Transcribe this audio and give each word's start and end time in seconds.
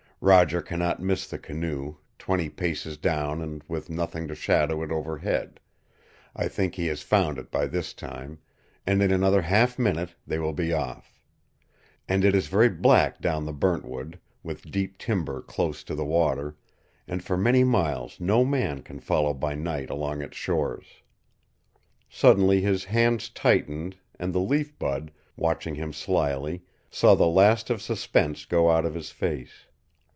Roger 0.23 0.61
cannot 0.61 1.01
miss 1.01 1.25
the 1.27 1.39
canoe 1.39 1.95
twenty 2.19 2.47
paces 2.47 2.95
down 2.95 3.41
and 3.41 3.63
with 3.67 3.89
nothing 3.89 4.27
to 4.27 4.35
shadow 4.35 4.83
it 4.83 4.91
overhead; 4.91 5.59
I 6.35 6.47
think 6.47 6.75
he 6.75 6.85
has 6.89 7.01
found 7.01 7.39
it 7.39 7.49
by 7.49 7.65
this 7.65 7.91
time, 7.91 8.37
and 8.85 9.01
in 9.01 9.09
another 9.11 9.41
half 9.41 9.79
minute 9.79 10.13
they 10.27 10.37
will 10.37 10.53
be 10.53 10.71
off. 10.73 11.19
And 12.07 12.23
it 12.23 12.35
is 12.35 12.49
very 12.49 12.69
black 12.69 13.19
down 13.19 13.45
the 13.47 13.51
Burntwood, 13.51 14.19
with 14.43 14.69
deep 14.69 14.99
timber 14.99 15.41
close 15.41 15.83
to 15.85 15.95
the 15.95 16.05
water, 16.05 16.55
and 17.07 17.23
for 17.23 17.35
many 17.35 17.63
miles 17.63 18.19
no 18.19 18.45
man 18.45 18.83
can 18.83 18.99
follow 18.99 19.33
by 19.33 19.55
night 19.55 19.89
along 19.89 20.21
its 20.21 20.37
shores." 20.37 21.01
Suddenly 22.11 22.61
his 22.61 22.83
hands 22.83 23.27
tightened, 23.27 23.97
and 24.19 24.33
the 24.33 24.39
Leaf 24.39 24.77
Bud, 24.77 25.09
watching 25.35 25.73
him 25.73 25.91
slyly, 25.91 26.61
saw 26.91 27.15
the 27.15 27.25
last 27.25 27.71
of 27.71 27.81
suspense 27.81 28.45
go 28.45 28.69
out 28.69 28.85
of 28.85 28.93
his 28.93 29.09
face. 29.09 29.65